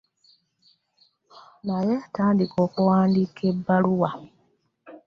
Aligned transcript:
Tandika 2.15 2.57
okuwandiika 2.67 3.41
ebbaluwa. 3.51 4.09